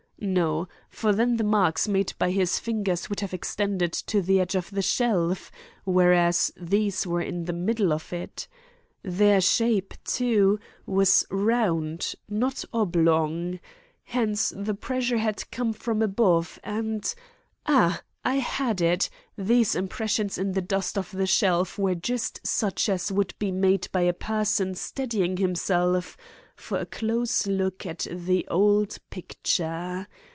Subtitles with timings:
[0.23, 4.53] No; for then the marks made by his fingers would have extended to the edge
[4.53, 5.51] of the shelf,
[5.83, 8.47] whereas these were in the middle of it.
[9.01, 13.59] Their shape, too, was round, not oblong;
[14.03, 18.03] hence, the pressure had come from above and—ah!
[18.23, 23.11] I had it, these impressions in the dust of the shelf were just such as
[23.11, 26.15] would be made by a person steadying himself
[26.55, 30.07] for a close look at the old picture.